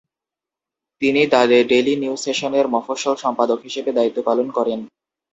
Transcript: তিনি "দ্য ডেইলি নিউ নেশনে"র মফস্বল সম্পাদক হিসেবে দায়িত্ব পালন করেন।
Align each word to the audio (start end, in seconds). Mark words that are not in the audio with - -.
তিনি 1.01 1.21
"দ্য 1.27 1.41
ডেইলি 1.69 1.93
নিউ 1.97 2.13
নেশনে"র 2.23 2.67
মফস্বল 2.75 3.15
সম্পাদক 3.23 3.59
হিসেবে 3.63 3.91
দায়িত্ব 3.97 4.19
পালন 4.27 4.47
করেন। 4.57 4.79